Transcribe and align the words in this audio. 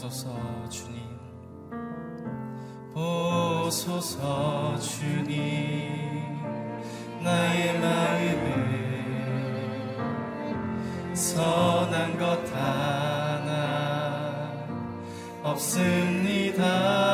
보소서 0.00 0.32
주님. 0.70 0.98
보소서 2.94 4.78
주님. 4.78 5.36
나의 7.22 7.78
마음에 7.78 8.80
선한 11.14 12.18
것 12.18 12.50
하나 12.54 13.60
없습니다. 15.42 17.09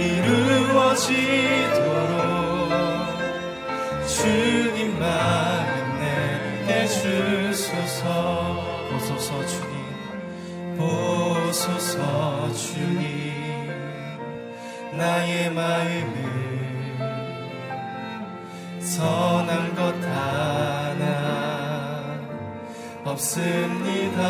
이루어지도록 0.00 1.10
주님만 4.08 5.08
내게 6.00 6.86
주소서. 6.86 8.08
보소서 8.90 9.46
주님. 9.46 9.74
보소서 10.76 12.52
주님. 12.54 13.70
나의 14.96 15.50
마음을 15.52 16.30
선한 18.80 19.74
것 19.74 19.94
하나 20.04 21.00
없습니다. 23.04 24.20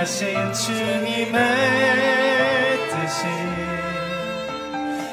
하신 0.00 0.52
주님의 0.54 1.28
뜻이 2.88 3.26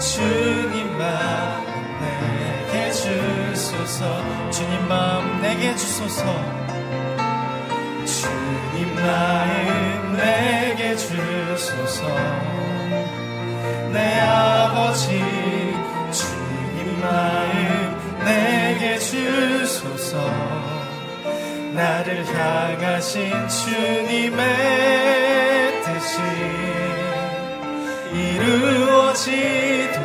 주님 0.00 0.98
마음 0.98 1.64
내게 2.00 2.90
주소서 2.90 4.50
주님 4.50 4.88
마음 4.88 5.40
내게 5.40 5.76
주소서. 5.76 6.24
주님 8.04 8.96
마음 8.96 10.16
내게 10.16 10.96
주소서. 10.96 12.02
내 13.92 14.20
아 14.20 14.53
향하신 22.22 23.30
주님의 23.48 24.44
뜻이 25.82 26.20
이루어지도록 28.14 30.04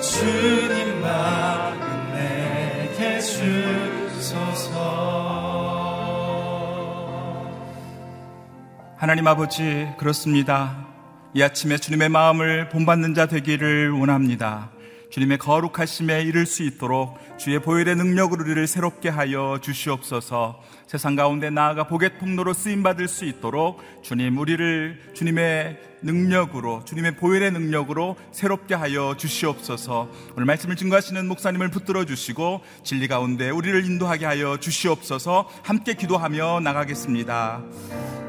주님 0.00 1.00
마음 1.00 1.78
내게 2.14 3.20
주소서 3.20 4.76
하나님 8.96 9.26
아버지 9.28 9.88
그렇습니다. 9.98 10.86
이 11.34 11.42
아침에 11.42 11.76
주님의 11.76 12.08
마음을 12.08 12.70
본받는 12.70 13.14
자 13.14 13.26
되기를 13.26 13.90
원합니다. 13.92 14.70
주님의 15.10 15.38
거룩하심에 15.38 16.22
이를 16.22 16.46
수 16.46 16.62
있도록 16.62 17.18
주의 17.38 17.58
보혈의 17.60 17.96
능력으로 17.96 18.44
우리를 18.44 18.66
새롭게 18.66 19.08
하여 19.08 19.58
주시옵소서. 19.62 20.60
세상 20.86 21.16
가운데 21.16 21.50
나아가 21.50 21.86
복의 21.86 22.18
통로로 22.18 22.52
쓰임받을 22.52 23.08
수 23.08 23.24
있도록 23.24 23.82
주님 24.02 24.38
우리를 24.38 25.12
주님의 25.14 25.80
능력으로 26.02 26.84
주님의 26.84 27.16
보혈의 27.16 27.52
능력으로 27.52 28.16
새롭게 28.32 28.74
하여 28.74 29.16
주시옵소서. 29.16 30.08
오늘 30.34 30.44
말씀을 30.44 30.76
증거하시는 30.76 31.26
목사님을 31.26 31.70
붙들어 31.70 32.04
주시고 32.04 32.60
진리 32.84 33.08
가운데 33.08 33.50
우리를 33.50 33.84
인도하게 33.84 34.26
하여 34.26 34.58
주시옵소서. 34.58 35.48
함께 35.62 35.94
기도하며 35.94 36.60
나가겠습니다. 36.60 38.25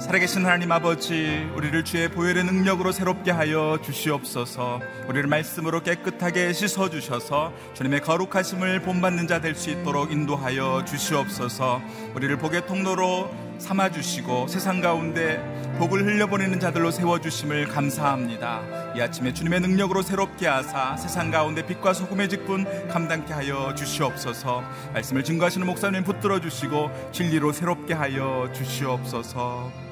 살아계신 0.00 0.44
하나님 0.46 0.72
아버지, 0.72 1.46
우리를 1.54 1.84
주의 1.84 2.08
보혈의 2.08 2.44
능력으로 2.44 2.90
새롭게 2.90 3.30
하여 3.30 3.78
주시옵소서. 3.82 4.80
우리를 5.06 5.28
말씀으로 5.28 5.82
깨끗하게 5.82 6.52
씻어 6.54 6.88
주셔서 6.88 7.52
주님의 7.74 8.00
거룩하심을 8.00 8.80
본받는 8.80 9.28
자 9.28 9.40
될 9.40 9.54
수 9.54 9.68
있도록 9.70 10.10
인도하여 10.10 10.84
주시옵소서. 10.86 11.82
우리를 12.14 12.34
복의 12.38 12.66
통로로 12.66 13.30
삼아 13.58 13.90
주시고 13.90 14.48
세상 14.48 14.80
가운데 14.80 15.38
복을 15.78 16.06
흘려보내는 16.06 16.60
자들로 16.60 16.90
세워 16.90 17.20
주심을 17.20 17.68
감사합니다. 17.68 18.94
이 18.96 19.00
아침에 19.02 19.34
주님의 19.34 19.60
능력으로 19.60 20.00
새롭게 20.00 20.46
하사 20.46 20.96
세상 20.96 21.30
가운데 21.30 21.64
빛과 21.66 21.92
소금의 21.92 22.30
직분 22.30 22.64
감당케 22.88 23.34
하여 23.34 23.74
주시옵소서. 23.74 24.64
말씀을 24.94 25.24
증거하시는 25.24 25.66
목사님 25.66 26.04
붙들어 26.04 26.40
주시고 26.40 26.90
진리로 27.12 27.52
새롭게 27.52 27.92
하여 27.92 28.48
주시옵소서. 28.54 29.89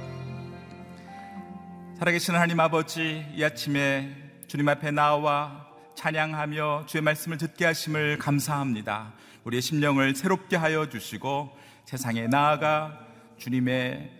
살아계신 1.98 2.32
하나님 2.32 2.60
아버지 2.60 3.26
이 3.34 3.42
아침에 3.42 4.14
주님 4.46 4.68
앞에 4.68 4.92
나와 4.92 5.66
찬양하며 5.96 6.84
주의 6.86 7.02
말씀을 7.02 7.38
듣게 7.38 7.64
하심을 7.64 8.18
감사합니다. 8.18 9.14
우리의 9.42 9.60
심령을 9.60 10.14
새롭게 10.14 10.54
하여 10.54 10.88
주시고 10.88 11.50
세상에 11.86 12.28
나아가 12.28 13.04
주님의 13.38 14.12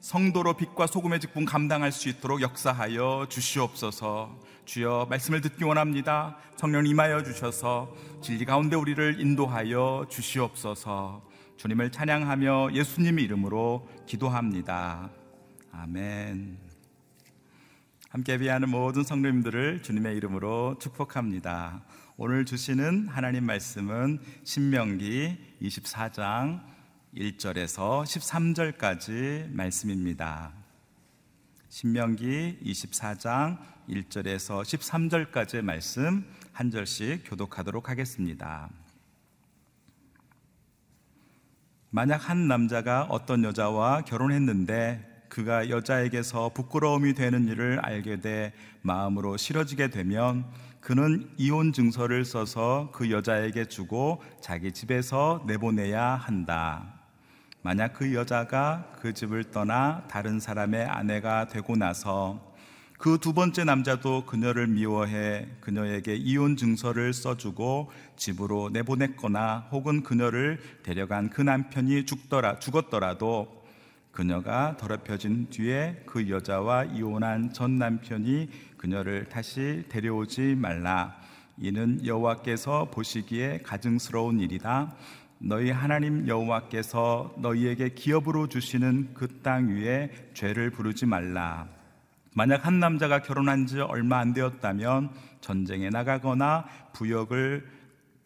성도로 0.00 0.54
빛과 0.54 0.86
소금의 0.86 1.20
직분 1.20 1.44
감당할 1.44 1.92
수 1.92 2.08
있도록 2.08 2.40
역사하여 2.40 3.26
주시옵소서. 3.28 4.40
주여 4.64 5.06
말씀을 5.10 5.42
듣기 5.42 5.64
원합니다. 5.64 6.38
성령 6.56 6.86
임하여 6.86 7.22
주셔서 7.22 7.94
진리 8.22 8.46
가운데 8.46 8.76
우리를 8.76 9.20
인도하여 9.20 10.06
주시옵소서. 10.08 11.22
주님을 11.58 11.92
찬양하며 11.92 12.70
예수님의 12.72 13.24
이름으로 13.26 13.86
기도합니다. 14.06 15.10
아멘. 15.70 16.65
함께 18.08 18.34
예배하는 18.34 18.68
모든 18.68 19.02
성도님들을 19.02 19.82
주님의 19.82 20.16
이름으로 20.16 20.78
축복합니다. 20.78 21.82
오늘 22.16 22.44
주시는 22.44 23.08
하나님 23.08 23.44
말씀은 23.44 24.20
신명기 24.44 25.36
24장 25.60 26.62
1절에서 27.16 28.04
13절까지 28.04 29.50
말씀입니다. 29.50 30.52
신명기 31.68 32.60
24장 32.64 33.58
1절에서 33.88 34.62
13절까지의 34.62 35.62
말씀 35.62 36.24
한 36.52 36.70
절씩 36.70 37.24
교독하도록 37.28 37.88
하겠습니다. 37.88 38.70
만약 41.90 42.28
한 42.28 42.46
남자가 42.46 43.02
어떤 43.10 43.42
여자와 43.42 44.02
결혼했는데 44.02 45.15
그가 45.28 45.68
여자에게서 45.68 46.50
부끄러움이 46.50 47.14
되는 47.14 47.48
일을 47.48 47.80
알게 47.80 48.20
돼 48.20 48.52
마음으로 48.82 49.36
싫어지게 49.36 49.90
되면 49.90 50.44
그는 50.80 51.28
이혼 51.36 51.72
증서를 51.72 52.24
써서 52.24 52.90
그 52.92 53.10
여자에게 53.10 53.66
주고 53.66 54.22
자기 54.40 54.72
집에서 54.72 55.44
내보내야 55.46 56.14
한다. 56.14 56.94
만약 57.62 57.94
그 57.94 58.14
여자가 58.14 58.92
그 59.00 59.12
집을 59.12 59.50
떠나 59.50 60.04
다른 60.08 60.38
사람의 60.38 60.84
아내가 60.84 61.48
되고 61.48 61.74
나서 61.74 62.54
그 62.98 63.18
두 63.18 63.34
번째 63.34 63.64
남자도 63.64 64.24
그녀를 64.24 64.68
미워해 64.68 65.48
그녀에게 65.60 66.16
이혼 66.16 66.56
증서를 66.56 67.12
써주고 67.12 67.90
집으로 68.16 68.70
내보냈거나 68.72 69.68
혹은 69.70 70.02
그녀를 70.02 70.58
데려간 70.82 71.28
그 71.30 71.42
남편이 71.42 72.06
죽더라, 72.06 72.58
죽었더라도 72.58 73.65
그녀가 74.16 74.74
더럽혀진 74.78 75.50
뒤에 75.50 76.04
그 76.06 76.30
여자와 76.30 76.84
이혼한 76.84 77.52
전 77.52 77.76
남편이 77.76 78.48
그녀를 78.78 79.26
다시 79.26 79.84
데려오지 79.90 80.54
말라. 80.54 81.14
이는 81.58 82.00
여호와께서 82.04 82.90
보시기에 82.90 83.58
가증스러운 83.58 84.40
일이다. 84.40 84.94
너희 85.38 85.70
하나님 85.70 86.26
여호와께서 86.26 87.34
너희에게 87.36 87.90
기업으로 87.90 88.48
주시는 88.48 89.12
그 89.12 89.42
땅 89.42 89.68
위에 89.68 90.10
죄를 90.32 90.70
부르지 90.70 91.04
말라. 91.04 91.68
만약 92.34 92.64
한 92.66 92.80
남자가 92.80 93.20
결혼한 93.20 93.66
지 93.66 93.80
얼마 93.80 94.18
안 94.18 94.32
되었다면 94.32 95.10
전쟁에 95.42 95.90
나가거나 95.90 96.64
부역을 96.94 97.66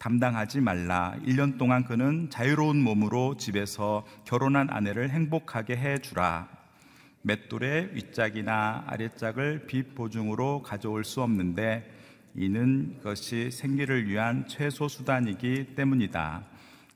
담당하지 0.01 0.61
말라. 0.61 1.13
1년 1.27 1.59
동안 1.59 1.83
그는 1.83 2.27
자유로운 2.31 2.81
몸으로 2.81 3.37
집에서 3.37 4.03
결혼한 4.25 4.67
아내를 4.71 5.11
행복하게 5.11 5.77
해 5.77 5.99
주라. 5.99 6.47
맷돌의 7.21 7.91
윗짝이나 7.93 8.85
아랫짝을 8.87 9.67
빚 9.67 9.93
보증으로 9.93 10.63
가져올 10.63 11.03
수 11.03 11.21
없는데 11.21 11.87
이는 12.33 12.95
그것이 12.97 13.51
생계를 13.51 14.07
위한 14.07 14.47
최소 14.47 14.87
수단이기 14.87 15.75
때문이다. 15.75 16.45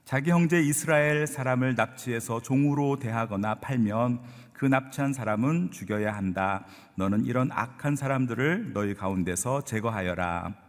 자기 0.06 0.32
형제 0.32 0.60
이스라엘 0.60 1.28
사람을 1.28 1.76
납치해서 1.76 2.42
종으로 2.42 2.98
대하거나 2.98 3.56
팔면 3.56 4.20
그 4.52 4.66
납치한 4.66 5.14
사람은 5.14 5.70
죽여야 5.70 6.12
한다. 6.12 6.66
너는 6.96 7.26
이런 7.26 7.52
악한 7.52 7.98
사람들을 7.98 8.74
너희 8.74 8.96
가운데서 8.96 9.62
제거하여라. 9.62 10.65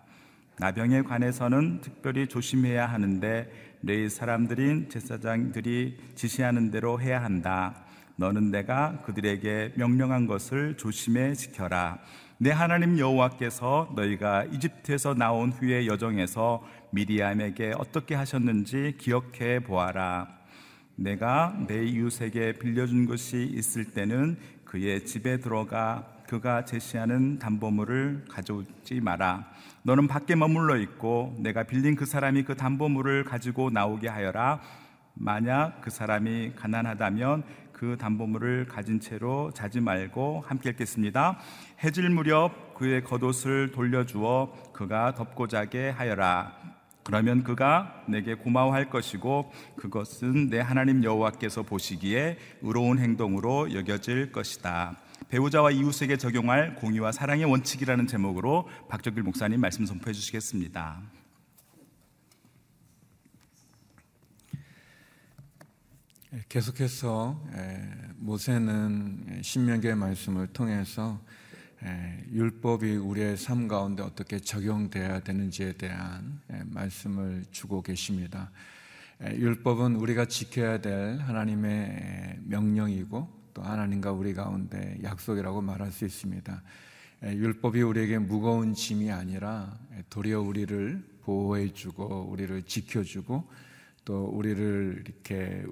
나병에 0.59 1.03
관해서는 1.03 1.83
특별히 1.83 2.27
조심해야 2.27 2.87
하는데 2.87 3.51
너희 3.83 4.09
사람들인 4.09 4.89
제사장들이 4.89 5.99
지시하는 6.15 6.71
대로 6.71 7.01
해야 7.01 7.23
한다. 7.23 7.85
너는 8.17 8.51
내가 8.51 9.03
그들에게 9.05 9.75
명령한 9.77 10.27
것을 10.27 10.79
조심해 10.79 11.35
지켜라. 11.35 11.99
내 12.39 12.51
하나님 12.51 12.99
여호와께서 12.99 13.93
너희가 13.95 14.45
이집트에서 14.45 15.15
나온 15.15 15.53
후의 15.53 15.87
여정에서 15.87 16.67
미디암에게 16.91 17.75
어떻게 17.77 18.15
하셨는지 18.15 18.95
기억해 18.99 19.61
보아라. 19.61 20.29
내가 20.95 21.55
내 21.69 21.85
이웃에게 21.85 22.55
빌려준 22.55 23.05
것이 23.05 23.43
있을 23.55 23.93
때는 23.93 24.39
그의 24.65 25.05
집에 25.05 25.39
들어가 25.39 26.15
그가 26.26 26.64
제시하는 26.64 27.38
담보물을 27.38 28.26
가져오지 28.28 29.00
마라. 29.00 29.45
너는 29.83 30.09
밖에 30.09 30.35
머물러 30.35 30.76
있고 30.78 31.37
내가 31.38 31.62
빌린 31.62 31.95
그 31.97 32.06
사람이 32.06 32.42
그 32.45 32.56
담보물을 32.56 33.25
가지고 33.25 33.71
나오게 33.71 34.09
하여라. 34.09 34.61
만약 35.14 35.80
그 35.80 35.90
사람이 35.90 36.52
가난하다면 36.56 37.45
그 37.73 37.97
담보물을 37.99 38.66
가진 38.68 39.00
채로 39.00 39.50
자지 39.52 39.80
말고 39.80 40.45
함께 40.47 40.71
읽겠습니다. 40.71 41.38
해질 41.85 42.09
무렵 42.11 42.75
그의 42.75 43.04
겉옷을 43.04 43.73
돌려주어 43.73 44.73
그가 44.73 45.14
덮고 45.14 45.47
자게 45.47 45.90
하여라. 45.90 46.52
그러면 47.04 47.45
그가 47.45 48.02
내게 48.09 48.35
고마워할 48.35 48.90
것이고 48.90 49.52
그것은 49.76 50.50
내 50.50 50.59
하나님 50.59 51.04
여호와께서 51.04 51.62
보시기에 51.62 52.37
의로운 52.62 52.99
행동으로 52.99 53.73
여겨질 53.73 54.33
것이다. 54.33 54.97
배우자와 55.28 55.73
이웃에게 55.73 56.18
적용할 56.18 56.76
공의와 56.76 57.11
사랑의 57.11 57.47
원칙이라는 57.47 58.06
제목으로 58.06 58.68
박정길 58.88 59.25
목사님 59.25 59.61
말씀 59.61 59.85
선포해 59.85 60.12
주시겠습니다. 60.12 61.02
계속해서 66.49 67.42
모세는 68.16 69.40
신명기의 69.42 69.97
말씀을 69.97 70.47
통해서 70.49 71.21
율법이 72.30 72.97
우리의 72.97 73.37
삶 73.37 73.66
가운데 73.66 74.04
어떻게 74.04 74.38
적용되어야 74.38 75.21
되는지에 75.21 75.73
대한 75.73 76.40
말씀을 76.66 77.45
주고 77.50 77.83
계십니다. 77.83 78.52
율법은 79.21 79.97
우리가 79.97 80.26
지켜야 80.26 80.80
될 80.80 81.18
하나님의 81.18 82.40
명령이고 82.45 83.36
또 83.57 83.63
하나님과 83.63 84.13
우리 84.13 84.35
가운데 84.35 84.99
약속이라고 85.03 85.63
말할 85.63 85.91
수 85.91 86.05
있습니다. 86.05 86.63
율법이 87.23 87.81
우리에게 87.81 88.19
무거운 88.19 88.75
짐이 88.75 89.11
아니라 89.11 89.79
도리어 90.11 90.43
우리를 90.43 91.03
보호해주고 91.23 92.29
우리를 92.31 92.63
지켜주고 92.65 93.49
또 94.05 94.27
우리를 94.27 95.05
이렇게 95.07 95.65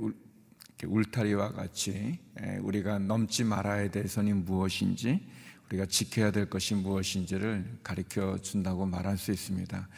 울타리와 0.83 1.53
같이 1.53 2.21
우리가 2.63 3.01
넘지 3.01 3.45
말아야 3.45 3.91
될 3.91 4.09
선이 4.09 4.33
무엇인지 4.33 5.21
우리가 5.69 5.85
지켜야 5.85 6.31
될 6.31 6.49
것이 6.49 6.75
무엇인지를 6.75 7.81
가르쳐 7.83 8.39
준다고 8.39 8.87
말할 8.87 9.19
수 9.19 9.31
있습니다. 9.31 9.89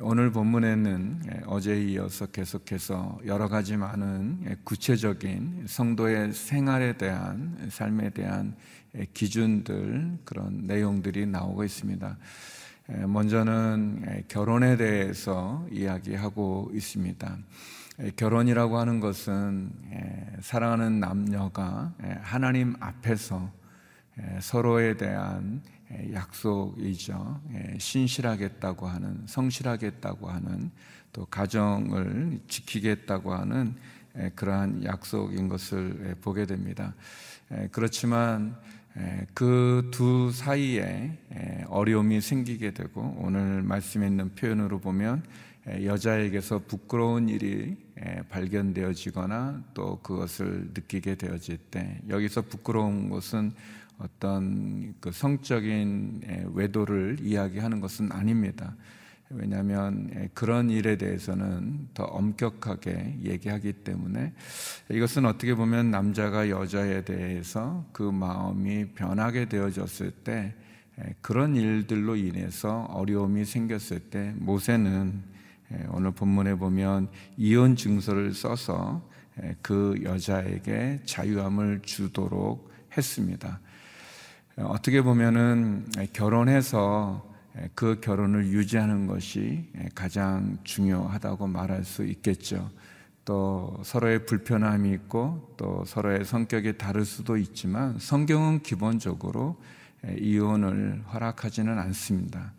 오늘 0.00 0.30
본문에는 0.30 1.44
어제에 1.46 1.82
이어서 1.82 2.26
계속해서 2.26 3.20
여러 3.26 3.48
가지 3.48 3.76
많은 3.76 4.56
구체적인 4.64 5.64
성도의 5.66 6.32
생활에 6.32 6.96
대한 6.96 7.58
삶에 7.68 8.10
대한 8.10 8.54
기준들 9.12 10.18
그런 10.24 10.66
내용들이 10.66 11.26
나오고 11.26 11.64
있습니다. 11.64 12.16
먼저는 13.06 14.24
결혼에 14.28 14.76
대해서 14.76 15.66
이야기하고 15.70 16.70
있습니다. 16.72 17.38
결혼이라고 18.16 18.78
하는 18.78 19.00
것은 19.00 19.72
사랑하는 20.40 21.00
남녀가 21.00 21.92
하나님 22.22 22.74
앞에서 22.80 23.50
서로에 24.40 24.96
대한 24.96 25.62
약속이죠. 26.12 27.40
신실하겠다고 27.78 28.86
하는, 28.86 29.22
성실하겠다고 29.26 30.28
하는, 30.28 30.70
또 31.12 31.26
가정을 31.26 32.40
지키겠다고 32.48 33.34
하는 33.34 33.76
그러한 34.34 34.84
약속인 34.84 35.48
것을 35.48 36.16
보게 36.20 36.46
됩니다. 36.46 36.94
그렇지만 37.70 38.56
그 39.34 39.88
두 39.90 40.30
사이에 40.32 41.18
어려움이 41.68 42.20
생기게 42.20 42.72
되고 42.72 43.14
오늘 43.18 43.62
말씀에 43.62 44.06
있는 44.06 44.34
표현으로 44.34 44.80
보면 44.80 45.22
여자에게서 45.66 46.62
부끄러운 46.66 47.28
일이 47.28 47.76
발견되어지거나 48.30 49.62
또 49.74 50.00
그것을 50.02 50.70
느끼게 50.74 51.14
되어질 51.14 51.58
때 51.70 52.00
여기서 52.08 52.42
부끄러운 52.42 53.08
것은 53.08 53.52
어떤 53.98 54.94
그 55.00 55.12
성적인 55.12 56.50
외도를 56.54 57.18
이야기하는 57.20 57.80
것은 57.80 58.10
아닙니다. 58.10 58.74
왜냐하면 59.30 60.28
그런 60.34 60.68
일에 60.68 60.96
대해서는 60.96 61.88
더 61.94 62.04
엄격하게 62.04 63.18
얘기하기 63.22 63.72
때문에 63.84 64.34
이것은 64.90 65.24
어떻게 65.24 65.54
보면 65.54 65.90
남자가 65.90 66.50
여자에 66.50 67.04
대해서 67.04 67.86
그 67.92 68.02
마음이 68.02 68.90
변하게 68.94 69.48
되어졌을 69.48 70.10
때 70.10 70.54
그런 71.20 71.56
일들로 71.56 72.16
인해서 72.16 72.82
어려움이 72.90 73.44
생겼을 73.44 74.00
때 74.00 74.34
모세는 74.36 75.31
오늘 75.90 76.10
본문에 76.10 76.54
보면 76.56 77.08
이혼 77.36 77.76
증서를 77.76 78.34
써서 78.34 79.02
그 79.62 79.98
여자에게 80.02 81.00
자유함을 81.04 81.80
주도록 81.82 82.70
했습니다. 82.96 83.60
어떻게 84.56 85.02
보면은 85.02 85.86
결혼해서 86.12 87.30
그 87.74 88.00
결혼을 88.00 88.46
유지하는 88.46 89.06
것이 89.06 89.70
가장 89.94 90.58
중요하다고 90.64 91.46
말할 91.46 91.84
수 91.84 92.04
있겠죠. 92.04 92.70
또 93.24 93.80
서로의 93.84 94.26
불편함이 94.26 94.90
있고 94.92 95.54
또 95.56 95.84
서로의 95.86 96.24
성격이 96.24 96.76
다를 96.76 97.04
수도 97.04 97.36
있지만 97.36 97.98
성경은 97.98 98.62
기본적으로 98.62 99.60
이혼을 100.18 101.02
허락하지는 101.12 101.78
않습니다. 101.78 102.52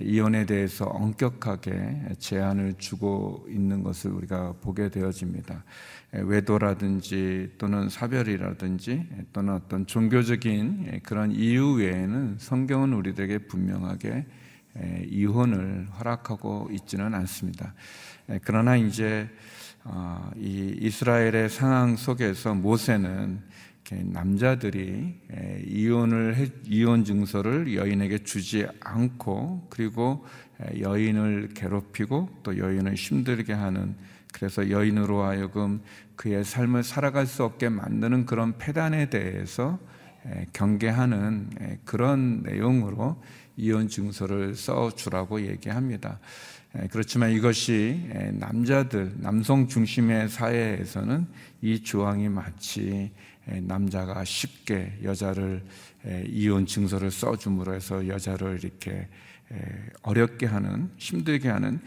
이혼에 0.00 0.46
대해서 0.46 0.84
엄격하게 0.84 2.16
제한을 2.18 2.74
주고 2.78 3.46
있는 3.48 3.82
것을 3.82 4.10
우리가 4.10 4.54
보게 4.60 4.88
되어집니다. 4.88 5.64
외도라든지 6.12 7.52
또는 7.58 7.88
사별이라든지 7.88 9.06
또는 9.32 9.54
어떤 9.54 9.86
종교적인 9.86 11.00
그런 11.02 11.32
이유 11.32 11.72
외에는 11.74 12.36
성경은 12.38 12.92
우리들에게 12.94 13.46
분명하게 13.46 14.26
이혼을 15.08 15.86
허락하고 15.98 16.68
있지는 16.72 17.14
않습니다. 17.14 17.74
그러나 18.42 18.76
이제 18.76 19.28
어, 19.88 20.30
이 20.36 20.76
이스라엘의 20.80 21.48
상황 21.48 21.94
속에서 21.96 22.54
모세는 22.54 23.40
남자들이 23.94 25.14
이혼을 25.66 26.50
이혼 26.64 27.04
증서를 27.04 27.74
여인에게 27.74 28.18
주지 28.18 28.66
않고 28.80 29.68
그리고 29.70 30.24
여인을 30.78 31.50
괴롭히고 31.54 32.28
또 32.42 32.58
여인을 32.58 32.94
힘들게 32.94 33.52
하는 33.52 33.94
그래서 34.32 34.68
여인으로 34.70 35.22
하여금 35.22 35.80
그의 36.16 36.44
삶을 36.44 36.82
살아갈 36.82 37.26
수 37.26 37.44
없게 37.44 37.68
만드는 37.68 38.26
그런 38.26 38.58
폐단에 38.58 39.08
대해서 39.08 39.78
경계하는 40.52 41.78
그런 41.84 42.42
내용으로 42.42 43.22
이혼 43.56 43.88
증서를 43.88 44.54
써 44.54 44.90
주라고 44.94 45.40
얘기합니다. 45.40 46.18
그렇지만 46.90 47.30
이것이 47.30 48.10
남자들, 48.34 49.14
남성 49.16 49.68
중심의 49.68 50.28
사회에서는 50.28 51.26
이 51.62 51.82
조항이 51.82 52.28
마치 52.28 53.12
남자가 53.62 54.24
쉽게 54.24 54.98
여자를 55.02 55.62
이혼 56.26 56.66
증서를 56.66 57.10
써줌으로 57.10 57.74
해서 57.74 58.06
여자를 58.06 58.58
이렇게 58.62 59.08
어렵게 60.02 60.46
하는 60.46 60.90
힘들게 60.96 61.48
하는 61.48 61.80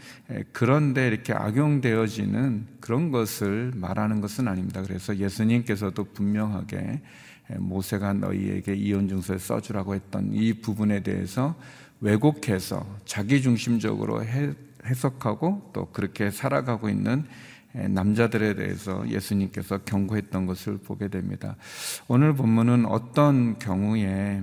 그런데 0.52 1.08
이렇게 1.08 1.34
악용되어지는 1.34 2.66
그런 2.80 3.10
것을 3.10 3.72
말하는 3.74 4.20
것은 4.20 4.48
아닙니다. 4.48 4.82
그래서 4.82 5.16
예수님께서도 5.16 6.04
분명하게 6.04 7.02
모세가 7.58 8.14
너희에게 8.14 8.74
이혼 8.74 9.08
증서를 9.08 9.38
써주라고 9.38 9.94
했던 9.94 10.32
이 10.32 10.54
부분에 10.54 11.02
대해서 11.02 11.54
왜곡해서 12.00 12.98
자기 13.04 13.42
중심적으로 13.42 14.24
해석하고 14.86 15.72
또 15.74 15.86
그렇게 15.90 16.30
살아가고 16.30 16.88
있는 16.88 17.26
남자들에 17.72 18.54
대해서 18.54 19.08
예수님께서 19.08 19.78
경고했던 19.78 20.46
것을 20.46 20.78
보게 20.78 21.08
됩니다. 21.08 21.56
오늘 22.08 22.34
본문은 22.34 22.86
어떤 22.86 23.58
경우에 23.58 24.42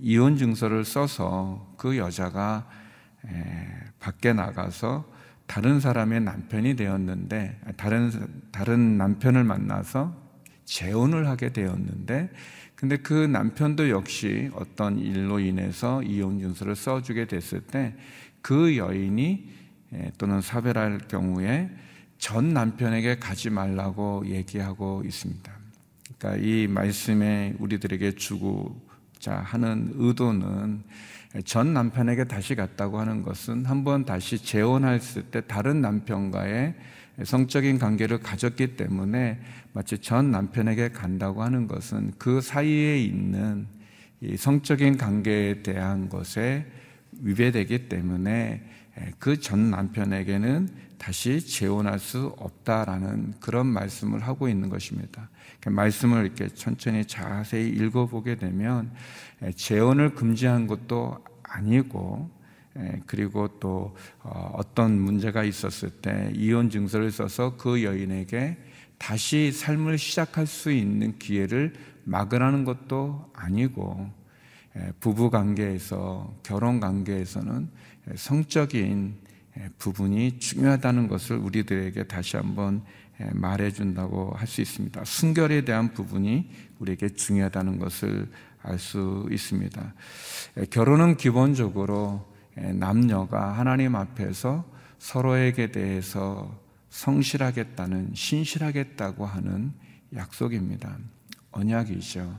이혼 0.00 0.36
증서를 0.36 0.84
써서 0.84 1.74
그 1.76 1.96
여자가 1.96 2.68
밖에 4.00 4.32
나가서 4.32 5.04
다른 5.46 5.78
사람의 5.78 6.22
남편이 6.22 6.74
되었는데 6.74 7.60
다른 7.76 8.10
다른 8.50 8.98
남편을 8.98 9.44
만나서 9.44 10.14
재혼을 10.64 11.28
하게 11.28 11.52
되었는데 11.52 12.30
근데 12.74 12.96
그 12.98 13.14
남편도 13.14 13.88
역시 13.90 14.50
어떤 14.54 14.98
일로 14.98 15.38
인해서 15.38 16.02
이혼 16.02 16.40
증서를 16.40 16.74
써주게 16.74 17.26
됐을 17.26 17.60
때 17.60 17.94
그 18.46 18.76
여인이 18.76 19.55
또는 20.18 20.40
사별할 20.40 20.98
경우에 21.08 21.70
전 22.18 22.54
남편에게 22.54 23.18
가지 23.18 23.50
말라고 23.50 24.24
얘기하고 24.26 25.02
있습니다. 25.04 25.52
그러니까 26.18 26.44
이 26.44 26.66
말씀에 26.66 27.54
우리들에게 27.58 28.12
주고자 28.12 29.36
하는 29.36 29.92
의도는 29.94 30.82
전 31.44 31.74
남편에게 31.74 32.24
다시 32.24 32.54
갔다고 32.54 32.98
하는 32.98 33.22
것은 33.22 33.66
한번 33.66 34.04
다시 34.04 34.38
재혼했을 34.38 35.24
때 35.24 35.42
다른 35.46 35.82
남편과의 35.82 36.74
성적인 37.24 37.78
관계를 37.78 38.18
가졌기 38.20 38.76
때문에 38.76 39.40
마치 39.72 39.98
전 39.98 40.30
남편에게 40.30 40.90
간다고 40.90 41.42
하는 41.42 41.66
것은 41.66 42.12
그 42.18 42.40
사이에 42.40 42.98
있는 42.98 43.66
성적인 44.36 44.96
관계에 44.96 45.62
대한 45.62 46.08
것에 46.08 46.66
위배되기 47.22 47.88
때문에 47.88 48.62
그 49.18 49.38
전 49.40 49.70
남편에게는 49.70 50.68
다시 50.98 51.40
재혼할 51.40 51.98
수 51.98 52.34
없다라는 52.38 53.34
그런 53.40 53.66
말씀을 53.66 54.22
하고 54.22 54.48
있는 54.48 54.70
것입니다. 54.70 55.28
말씀을 55.66 56.24
이렇게 56.24 56.48
천천히 56.48 57.04
자세히 57.04 57.68
읽어보게 57.68 58.36
되면 58.36 58.90
재혼을 59.54 60.14
금지한 60.14 60.66
것도 60.66 61.22
아니고 61.42 62.30
그리고 63.06 63.48
또 63.60 63.94
어, 64.22 64.52
어떤 64.54 64.98
문제가 64.98 65.44
있었을 65.44 65.90
때 65.90 66.30
이혼 66.34 66.68
증서를 66.68 67.10
써서 67.10 67.56
그 67.56 67.82
여인에게 67.82 68.58
다시 68.98 69.50
삶을 69.50 69.96
시작할 69.96 70.46
수 70.46 70.70
있는 70.70 71.18
기회를 71.18 71.74
막으라는 72.04 72.64
것도 72.64 73.30
아니고 73.34 74.10
부부 75.00 75.30
관계에서 75.30 76.34
결혼 76.42 76.80
관계에서는 76.80 77.68
성적인 78.14 79.14
부분이 79.78 80.38
중요하다는 80.38 81.08
것을 81.08 81.36
우리들에게 81.36 82.04
다시 82.04 82.36
한번 82.36 82.82
말해 83.32 83.70
준다고 83.70 84.32
할 84.36 84.46
수 84.46 84.60
있습니다. 84.60 85.04
순결에 85.04 85.64
대한 85.64 85.94
부분이 85.94 86.50
우리에게 86.78 87.08
중요하다는 87.08 87.78
것을 87.78 88.30
알 88.62 88.78
수 88.78 89.26
있습니다. 89.30 89.94
결혼은 90.70 91.16
기본적으로 91.16 92.26
남녀가 92.74 93.52
하나님 93.52 93.94
앞에서 93.94 94.64
서로에게 94.98 95.72
대해서 95.72 96.58
성실하겠다는 96.90 98.10
신실하겠다고 98.14 99.24
하는 99.24 99.72
약속입니다. 100.14 100.98
언약이죠. 101.52 102.38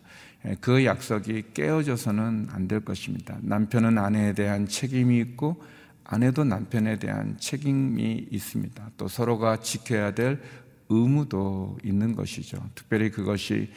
그 0.61 0.85
약속이 0.85 1.45
깨어져서는 1.53 2.47
안 2.51 2.67
될 2.67 2.81
것입니다. 2.81 3.37
남편은 3.41 3.97
아내에 3.97 4.33
대한 4.33 4.67
책임이 4.67 5.19
있고 5.19 5.61
아내도 6.03 6.43
남편에 6.43 6.99
대한 6.99 7.37
책임이 7.37 8.27
있습니다. 8.31 8.91
또 8.97 9.07
서로가 9.07 9.59
지켜야 9.61 10.11
될 10.11 10.41
의무도 10.89 11.79
있는 11.83 12.15
것이죠. 12.15 12.57
특별히 12.75 13.09
그것이 13.11 13.71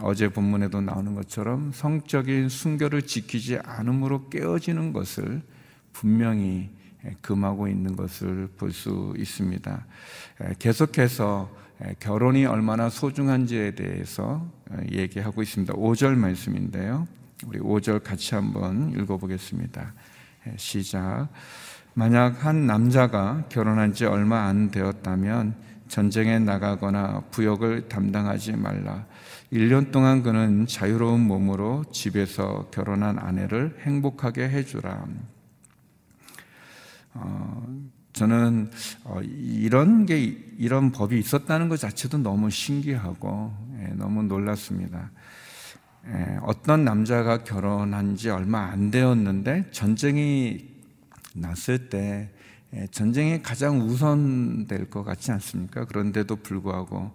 어제 0.00 0.28
본문에도 0.28 0.80
나오는 0.80 1.14
것처럼 1.14 1.70
성적인 1.72 2.48
순결을 2.48 3.02
지키지 3.02 3.58
않음으로 3.62 4.28
깨어지는 4.30 4.92
것을 4.92 5.42
분명히 5.92 6.70
금하고 7.20 7.68
있는 7.68 7.94
것을 7.94 8.48
볼 8.56 8.72
수 8.72 9.14
있습니다. 9.16 9.86
계속해서 10.58 11.50
결혼이 12.00 12.46
얼마나 12.46 12.88
소중한지에 12.88 13.74
대해서 13.74 14.50
얘기하고 14.92 15.42
있습니다. 15.42 15.74
5절 15.74 16.16
말씀인데요. 16.16 17.06
우리 17.46 17.58
5절 17.58 18.02
같이 18.02 18.34
한번 18.34 18.92
읽어보겠습니다. 18.92 19.92
시작. 20.56 21.28
만약 21.94 22.44
한 22.44 22.66
남자가 22.66 23.44
결혼한 23.48 23.92
지 23.92 24.04
얼마 24.04 24.46
안 24.46 24.70
되었다면 24.70 25.54
전쟁에 25.88 26.38
나가거나 26.38 27.22
부역을 27.30 27.88
담당하지 27.88 28.52
말라. 28.52 29.06
1년 29.52 29.92
동안 29.92 30.22
그는 30.22 30.66
자유로운 30.66 31.20
몸으로 31.20 31.84
집에서 31.92 32.68
결혼한 32.70 33.18
아내를 33.18 33.78
행복하게 33.80 34.48
해주라. 34.48 35.06
어, 37.14 37.66
저는 38.16 38.70
어, 39.04 39.20
이런 39.22 40.06
게 40.06 40.16
이런 40.56 40.90
법이 40.90 41.18
있었다는 41.18 41.68
것 41.68 41.78
자체도 41.78 42.16
너무 42.18 42.48
신기하고 42.48 43.54
예, 43.80 43.88
너무 43.94 44.22
놀랐습니다. 44.22 45.10
예, 46.08 46.38
어떤 46.42 46.82
남자가 46.82 47.44
결혼한 47.44 48.16
지 48.16 48.30
얼마 48.30 48.70
안 48.70 48.90
되었는데 48.90 49.66
전쟁이 49.70 50.66
났을 51.34 51.90
때 51.90 52.30
예, 52.72 52.86
전쟁이 52.86 53.42
가장 53.42 53.82
우선될 53.82 54.88
것 54.88 55.04
같지 55.04 55.30
않습니까? 55.32 55.84
그런데도 55.84 56.36
불구하고 56.36 57.10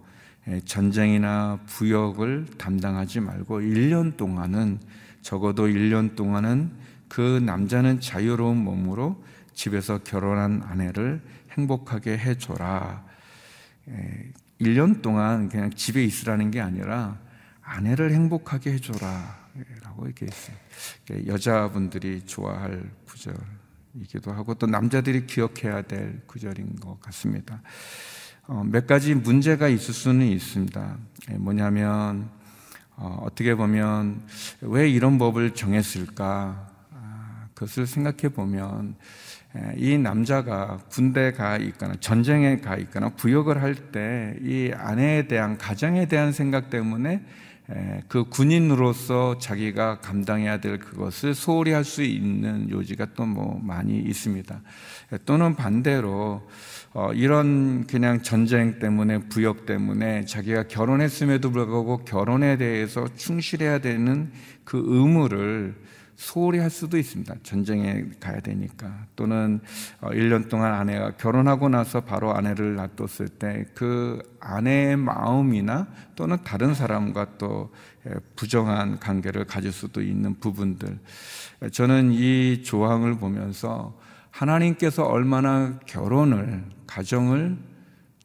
전쟁이나 0.64 1.58
부역을 1.66 2.46
담당하지 2.58 3.20
말고 3.20 3.60
1년 3.60 4.16
동안은 4.16 4.78
적어도 5.20 5.66
1년 5.66 6.14
동안은 6.14 6.70
그 7.08 7.42
남자는 7.44 8.00
자유로운 8.00 8.56
몸으로 8.58 9.20
집에서 9.54 9.98
결혼한 9.98 10.62
아내를 10.64 11.22
행복하게 11.52 12.18
해줘라. 12.18 13.04
1년 14.60 15.02
동안 15.02 15.48
그냥 15.48 15.70
집에 15.70 16.04
있으라는 16.04 16.50
게 16.50 16.60
아니라 16.60 17.18
아내를 17.62 18.12
행복하게 18.12 18.72
해줘라. 18.72 19.42
라고 19.82 20.06
이렇게 20.06 20.26
했어요. 20.26 20.56
여자분들이 21.26 22.22
좋아할 22.24 22.90
구절이기도 23.06 24.32
하고 24.32 24.54
또 24.54 24.66
남자들이 24.66 25.26
기억해야 25.26 25.82
될 25.82 26.22
구절인 26.26 26.76
것 26.76 27.00
같습니다. 27.00 27.60
어, 28.46 28.64
몇 28.64 28.86
가지 28.86 29.14
문제가 29.14 29.68
있을 29.68 29.94
수는 29.94 30.26
있습니다. 30.26 30.96
뭐냐면, 31.38 32.30
어, 32.96 33.26
떻게 33.34 33.54
보면 33.54 34.26
왜 34.62 34.88
이런 34.88 35.18
법을 35.18 35.54
정했을까? 35.54 36.70
아, 36.92 37.48
그것을 37.54 37.86
생각해 37.86 38.30
보면 38.30 38.96
이 39.76 39.98
남자가 39.98 40.78
군대 40.90 41.32
가 41.32 41.56
있거나 41.58 41.94
전쟁에 42.00 42.58
가 42.58 42.76
있거나 42.76 43.10
부역을 43.10 43.62
할 43.62 43.74
때 43.92 44.34
이 44.42 44.72
아내에 44.74 45.26
대한 45.28 45.58
가정에 45.58 46.06
대한 46.06 46.32
생각 46.32 46.70
때문에 46.70 47.22
그 48.08 48.24
군인으로서 48.24 49.38
자기가 49.38 50.00
감당해야 50.00 50.58
될 50.60 50.78
그것을 50.78 51.34
소홀히 51.34 51.72
할 51.72 51.84
수 51.84 52.02
있는 52.02 52.68
요지가 52.70 53.06
또 53.14 53.24
뭐 53.26 53.60
많이 53.62 53.98
있습니다. 53.98 54.60
또는 55.24 55.54
반대로 55.54 56.42
어, 56.94 57.10
이런 57.14 57.86
그냥 57.86 58.22
전쟁 58.22 58.78
때문에 58.78 59.28
부역 59.28 59.64
때문에 59.64 60.24
자기가 60.26 60.64
결혼했음에도 60.68 61.50
불구하고 61.50 62.04
결혼에 62.04 62.56
대해서 62.58 63.06
충실해야 63.16 63.78
되는 63.78 64.30
그 64.64 64.82
의무를 64.84 65.74
소홀히 66.16 66.58
할 66.58 66.70
수도 66.70 66.98
있습니다. 66.98 67.34
전쟁에 67.42 68.04
가야 68.20 68.40
되니까. 68.40 69.06
또는 69.16 69.60
1년 70.02 70.46
어, 70.46 70.48
동안 70.48 70.74
아내가 70.74 71.16
결혼하고 71.16 71.68
나서 71.68 72.00
바로 72.00 72.34
아내를 72.34 72.74
놔뒀을 72.76 73.28
때 73.38 73.64
그 73.74 74.20
아내의 74.40 74.96
마음이나 74.96 75.86
또는 76.14 76.38
다른 76.44 76.74
사람과 76.74 77.38
또 77.38 77.72
부정한 78.36 78.98
관계를 78.98 79.44
가질 79.44 79.72
수도 79.72 80.02
있는 80.02 80.38
부분들. 80.38 80.98
저는 81.72 82.12
이 82.12 82.62
조항을 82.62 83.18
보면서 83.18 83.98
하나님께서 84.30 85.04
얼마나 85.04 85.78
결혼을, 85.86 86.64
가정을 86.86 87.56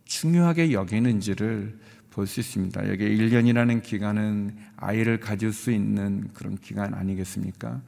중요하게 0.06 0.72
여기는지를 0.72 1.80
볼 2.18 2.26
수 2.26 2.40
있습니다. 2.40 2.90
여기 2.90 3.06
1년이라는 3.16 3.84
기간은 3.84 4.56
아이를 4.76 5.20
가질 5.20 5.54
수 5.54 5.72
있는 5.72 6.28
그런 6.34 6.58
기간 6.58 6.96
아니겠습니까? 6.96 7.80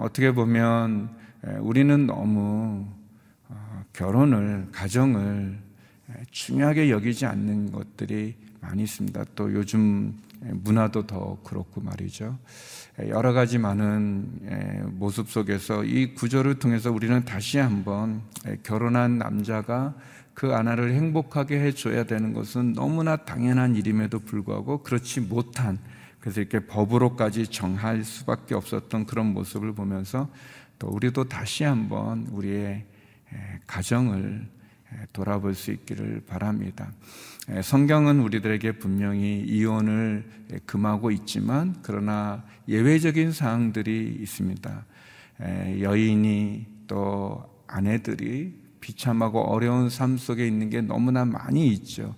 어떻게 0.00 0.32
보면 0.32 1.08
우리는 1.60 2.06
너무 2.06 2.86
어, 3.48 3.84
결혼을, 3.94 4.68
가정을 4.70 5.58
중요하게 6.30 6.90
여기지 6.90 7.24
않는 7.24 7.72
것들이 7.72 8.36
많이 8.60 8.82
있습니다. 8.82 9.24
또 9.34 9.50
요즘 9.54 10.18
문화도 10.40 11.06
더 11.06 11.38
그렇고 11.42 11.80
말이죠. 11.80 12.38
여러 13.08 13.32
가지 13.32 13.56
많은 13.56 14.90
모습 14.98 15.30
속에서 15.30 15.84
이 15.84 16.14
구조를 16.14 16.58
통해서 16.58 16.92
우리는 16.92 17.24
다시 17.24 17.56
한번 17.56 18.20
결혼한 18.62 19.16
남자가 19.16 19.94
그 20.38 20.54
아내를 20.54 20.94
행복하게 20.94 21.58
해줘야 21.58 22.04
되는 22.04 22.32
것은 22.32 22.72
너무나 22.72 23.16
당연한 23.16 23.74
일임에도 23.74 24.20
불구하고 24.20 24.84
그렇지 24.84 25.20
못한 25.20 25.80
그래서 26.20 26.40
이렇게 26.40 26.60
법으로까지 26.60 27.48
정할 27.48 28.04
수밖에 28.04 28.54
없었던 28.54 29.06
그런 29.06 29.26
모습을 29.32 29.72
보면서 29.72 30.30
또 30.78 30.86
우리도 30.86 31.24
다시 31.24 31.64
한번 31.64 32.28
우리의 32.30 32.84
가정을 33.66 34.46
돌아볼 35.12 35.56
수 35.56 35.72
있기를 35.72 36.22
바랍니다. 36.24 36.92
성경은 37.60 38.20
우리들에게 38.20 38.78
분명히 38.78 39.40
이혼을 39.40 40.24
금하고 40.66 41.10
있지만 41.10 41.74
그러나 41.82 42.44
예외적인 42.68 43.32
사항들이 43.32 44.18
있습니다. 44.20 44.86
여인이 45.80 46.66
또 46.86 47.44
아내들이 47.66 48.67
비참하고 48.80 49.40
어려운 49.40 49.90
삶 49.90 50.16
속에 50.16 50.46
있는 50.46 50.70
게 50.70 50.80
너무나 50.80 51.24
많이 51.24 51.68
있죠. 51.68 52.14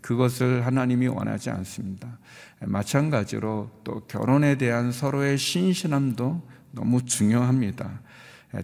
그것을 0.00 0.64
하나님이 0.64 1.08
원하지 1.08 1.50
않습니다. 1.50 2.18
마찬가지로 2.60 3.70
또 3.84 4.00
결혼에 4.06 4.56
대한 4.56 4.92
서로의 4.92 5.36
신실함도 5.36 6.48
너무 6.72 7.04
중요합니다. 7.04 8.00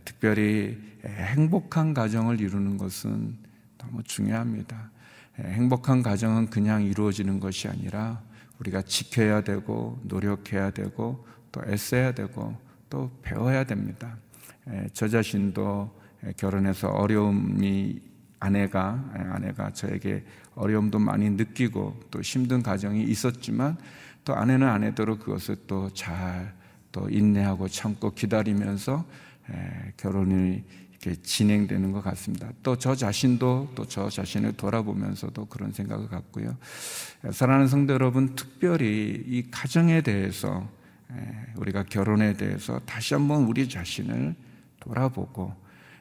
특별히 0.05 0.79
행복한 1.05 1.93
가정을 1.93 2.41
이루는 2.41 2.79
것은 2.79 3.37
너무 3.77 4.03
중요합니다. 4.03 4.91
행복한 5.39 6.03
가정은 6.03 6.49
그냥 6.49 6.85
이루어지는 6.85 7.41
것이 7.41 7.69
아니라 7.69 8.23
우리가 8.59 8.83
지켜야 8.83 9.43
되고 9.43 9.99
노력해야 10.05 10.71
되고 10.71 11.27
또 11.51 11.63
애써야 11.67 12.13
되고 12.13 12.57
또 12.89 13.11
배워야 13.23 13.65
됩니다. 13.65 14.17
저 14.93 15.09
자신도 15.09 16.02
결혼해서 16.37 16.89
어려움이 16.89 18.01
아내가 18.41 19.05
아내가 19.15 19.71
저에게 19.73 20.25
어려움도 20.55 20.99
많이 20.99 21.31
느끼고 21.31 22.01
또 22.11 22.21
힘든 22.21 22.63
가정이 22.63 23.03
있었지만 23.05 23.77
또 24.25 24.35
아내는 24.35 24.67
아내대로 24.69 25.19
그것을 25.19 25.57
또 25.67 25.91
잘또 25.93 26.63
또 26.93 27.09
인내하고 27.09 27.69
참고 27.69 28.13
기다리면서 28.13 29.05
결혼이 29.97 30.63
이렇게 30.91 31.21
진행되는 31.21 31.91
것 31.91 32.03
같습니다. 32.03 32.49
또 32.63 32.77
저 32.77 32.95
자신도 32.95 33.73
또 33.75 33.85
저 33.87 34.09
자신을 34.09 34.53
돌아보면서도 34.53 35.47
그런 35.47 35.73
생각을 35.73 36.09
갖고요. 36.09 36.57
사랑하는 37.33 37.67
성도 37.67 37.95
여러분, 37.95 38.37
특별히 38.37 39.25
이 39.27 39.51
가정에 39.51 40.03
대해서 40.03 40.69
우리가 41.57 41.85
결혼에 41.85 42.35
대해서 42.35 42.79
다시 42.87 43.15
한번 43.15 43.45
우리 43.45 43.69
자신을 43.69 44.35
돌아보고 44.79 45.55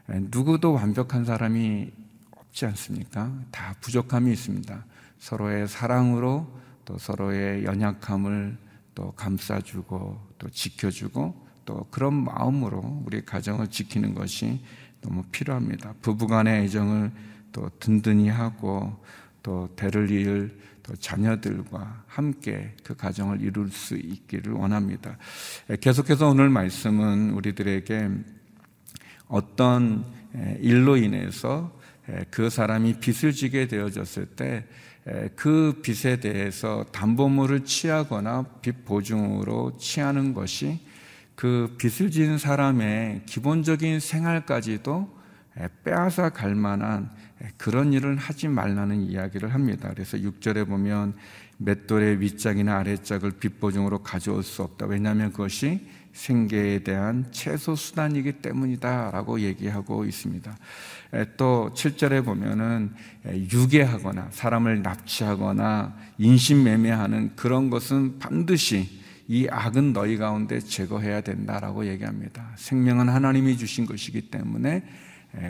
누구도 0.08 0.74
완벽한 0.74 1.26
사람이 1.26 1.92
없지 2.36 2.66
않습니까? 2.66 3.32
다 3.52 3.76
부족함이 3.82 4.32
있습니다. 4.32 4.86
서로의 5.20 5.68
사랑으로 5.68 6.48
또 6.86 6.98
서로의 6.98 7.64
연약함을 7.64 8.58
또 8.96 9.12
감싸주고 9.12 10.20
또 10.38 10.50
지켜주고 10.50 11.48
또 11.66 11.88
그런 11.92 12.14
마음으로 12.14 13.04
우리 13.06 13.24
가정을 13.24 13.68
지키는 13.68 14.14
것이 14.14 14.60
너무 15.02 15.24
필요합니다. 15.32 15.94
부부간의 16.02 16.64
애정을 16.64 17.12
또 17.52 17.70
든든히 17.80 18.30
하고 18.30 19.02
또 19.44 19.70
대를 19.76 20.12
이을 20.12 20.60
또 20.84 20.96
자녀들과 20.96 22.04
함께 22.08 22.76
그 22.84 22.96
가정을 22.96 23.42
이룰 23.42 23.70
수 23.70 23.96
있기를 23.96 24.54
원합니다. 24.54 25.18
계속해서 25.80 26.30
오늘 26.30 26.50
말씀은 26.50 27.32
우리들에게 27.32 28.10
어떤 29.32 30.06
일로 30.60 30.98
인해서 30.98 31.72
그 32.30 32.50
사람이 32.50 33.00
빚을 33.00 33.32
지게 33.32 33.67
되어졌을 33.67 34.28
때 34.28 34.65
그 35.36 35.80
빚에 35.82 36.17
대해서 36.17 36.86
담보물을 36.91 37.65
취하거나 37.65 38.44
빚 38.62 38.86
보증으로 38.86 39.78
취하는 39.78 40.34
것이 40.34 40.80
그 41.36 41.76
빚을 41.80 42.12
지은 42.12 42.38
사람의 42.38 43.24
기본적인 43.26 44.00
생활까지도 44.00 45.22
빼앗아 45.84 46.30
갈 46.30 46.54
만한 46.54 47.10
그런 47.58 47.94
일을 47.94 48.17
하지 48.17 48.48
말라는 48.48 49.02
이야기를 49.02 49.54
합니다. 49.54 49.89
그래서 49.91 50.17
6절에 50.17 50.67
보면 50.67 51.15
맷돌의 51.58 52.22
윗짝이나 52.22 52.78
아래짝을 52.78 53.32
빚보증으로 53.32 54.04
가져올 54.04 54.44
수 54.44 54.62
없다. 54.62 54.86
왜냐하면 54.86 55.32
그것이 55.32 55.88
생계에 56.13 56.80
대한 56.80 57.26
최소 57.32 57.76
수단이기 57.76 58.34
때문이다라고 58.34 59.41
얘기하고 59.41 60.06
있습니다. 60.06 60.58
또 61.38 61.71
7절에 61.74 62.24
보면은 62.24 62.93
유괴하거나 63.26 64.30
사람을 64.32 64.82
납치하거나 64.82 65.95
인신매매하는 66.17 67.36
그런 67.36 67.69
것은 67.69 68.19
반드시 68.19 69.02
이 69.28 69.47
악은 69.50 69.93
너희 69.93 70.17
가운데 70.17 70.60
제거해야 70.60 71.21
된다라고 71.21 71.86
얘기합니다. 71.88 72.52
생명은 72.58 73.08
하나님이 73.10 73.58
주신 73.58 73.86
것이기 73.86 74.30
때문에 74.30 74.84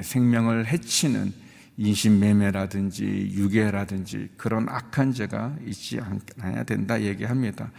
생명을 0.01 0.67
해치는 0.67 1.33
인신매매라든지 1.77 3.31
유괴라든지 3.33 4.29
그런 4.37 4.69
악한 4.69 5.13
죄가 5.13 5.55
있지 5.65 5.99
않아야 5.99 6.63
된다 6.63 7.01
얘기합니다. 7.01 7.71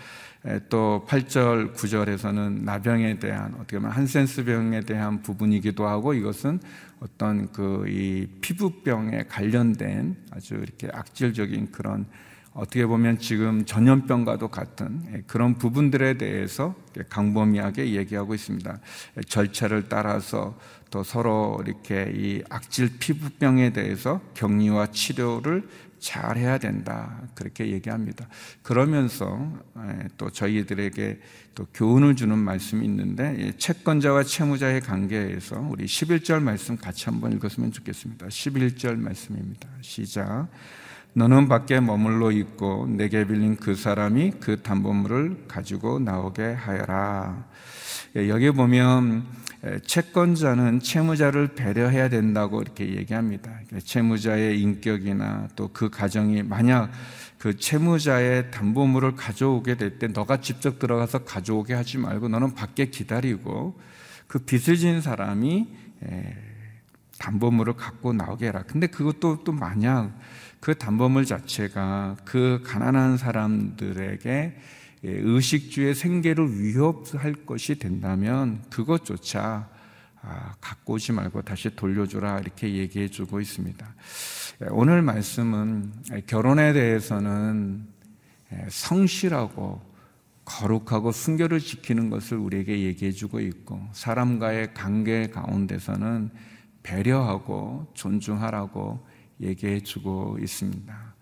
또 0.68 1.04
8절, 1.08 1.74
9절에서는 1.74 2.62
나병에 2.62 3.18
대한 3.20 3.54
어떻게 3.54 3.78
보면 3.78 3.92
한센스병에 3.92 4.80
대한 4.80 5.22
부분이기도 5.22 5.86
하고 5.86 6.14
이것은 6.14 6.58
어떤 7.00 7.50
그 7.52 7.84
이 7.88 8.26
피부병에 8.40 9.24
관련된 9.28 10.16
아주 10.30 10.54
이렇게 10.54 10.88
악질적인 10.92 11.70
그런 11.70 12.06
어떻게 12.54 12.86
보면 12.86 13.18
지금 13.18 13.64
전염병과도 13.64 14.48
같은 14.48 15.24
그런 15.26 15.56
부분들에 15.56 16.18
대해서 16.18 16.74
강범위하게 17.08 17.94
얘기하고 17.94 18.34
있습니다. 18.34 18.78
절차를 19.26 19.88
따라서 19.88 20.58
또 20.90 21.02
서로 21.02 21.62
이렇게 21.66 22.12
이 22.14 22.42
악질 22.50 22.98
피부병에 22.98 23.72
대해서 23.72 24.20
격리와 24.34 24.88
치료를 24.88 25.66
잘 25.98 26.36
해야 26.36 26.58
된다. 26.58 27.22
그렇게 27.34 27.70
얘기합니다. 27.70 28.28
그러면서 28.62 29.50
또 30.18 30.28
저희들에게 30.30 31.20
또 31.54 31.66
교훈을 31.72 32.16
주는 32.16 32.36
말씀이 32.36 32.84
있는데 32.84 33.52
채권자와 33.56 34.24
채무자의 34.24 34.80
관계에서 34.80 35.60
우리 35.70 35.86
11절 35.86 36.42
말씀 36.42 36.76
같이 36.76 37.06
한번 37.06 37.32
읽었으면 37.32 37.72
좋겠습니다. 37.72 38.26
11절 38.26 38.96
말씀입니다. 38.96 39.68
시작. 39.80 40.48
너는 41.14 41.46
밖에 41.48 41.78
머물러 41.78 42.30
있고 42.32 42.86
내게 42.88 43.26
빌린 43.26 43.56
그 43.56 43.74
사람이 43.74 44.34
그 44.40 44.62
담보물을 44.62 45.44
가지고 45.46 45.98
나오게 45.98 46.42
하여라. 46.42 47.44
예, 48.16 48.28
여기 48.30 48.50
보면 48.50 49.26
채권자는 49.84 50.80
채무자를 50.80 51.48
배려해야 51.48 52.08
된다고 52.08 52.62
이렇게 52.62 52.96
얘기합니다. 52.96 53.52
채무자의 53.84 54.60
인격이나 54.60 55.48
또 55.54 55.68
그 55.72 55.90
가정이 55.90 56.42
만약 56.44 56.90
그 57.38 57.58
채무자의 57.58 58.50
담보물을 58.50 59.14
가져오게 59.14 59.76
될 59.76 59.98
때 59.98 60.06
너가 60.06 60.40
직접 60.40 60.78
들어가서 60.78 61.24
가져오게 61.24 61.74
하지 61.74 61.98
말고 61.98 62.28
너는 62.28 62.54
밖에 62.54 62.86
기다리고 62.86 63.78
그 64.26 64.38
빚을 64.38 64.76
진 64.78 65.02
사람이 65.02 65.68
담보물을 67.18 67.74
갖고 67.74 68.12
나오게 68.14 68.46
해라. 68.46 68.64
근데 68.66 68.86
그것도 68.86 69.44
또 69.44 69.52
만약 69.52 70.18
그 70.62 70.76
담보물 70.76 71.24
자체가 71.24 72.18
그 72.24 72.62
가난한 72.64 73.16
사람들에게 73.16 74.30
예, 75.04 75.10
의식주의 75.10 75.92
생계를 75.92 76.60
위협할 76.60 77.34
것이 77.44 77.80
된다면 77.80 78.62
그것조차 78.70 79.68
아, 80.20 80.54
갖고 80.60 80.92
오지 80.92 81.10
말고 81.10 81.42
다시 81.42 81.74
돌려주라 81.74 82.38
이렇게 82.38 82.74
얘기해 82.74 83.08
주고 83.08 83.40
있습니다. 83.40 83.94
예, 84.62 84.66
오늘 84.70 85.02
말씀은 85.02 85.94
결혼에 86.28 86.72
대해서는 86.72 87.84
예, 88.52 88.66
성실하고 88.70 89.82
거룩하고 90.44 91.10
순결을 91.10 91.58
지키는 91.58 92.08
것을 92.08 92.36
우리에게 92.36 92.82
얘기해 92.82 93.10
주고 93.10 93.40
있고 93.40 93.80
사람과의 93.90 94.74
관계 94.74 95.26
가운데서는 95.26 96.30
배려하고 96.84 97.90
존중하라고 97.94 99.10
얘기해 99.42 99.80
주고 99.80 100.38
있습니다. 100.40 101.14